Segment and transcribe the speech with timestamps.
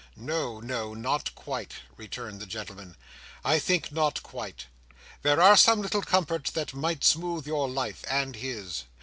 [0.15, 2.97] "No, no, not quite," returned the gentleman.
[3.45, 4.65] "I think not quite.
[5.21, 8.85] There are some little comforts that might smooth your life, and his.